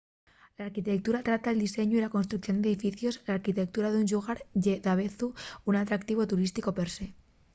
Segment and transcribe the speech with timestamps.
[0.59, 5.27] l'arquitectura trata'l diseñu y la construcción d'edificios l'arquitectura d'un llugar ye davezu
[5.69, 7.05] un atractivu turísticu per se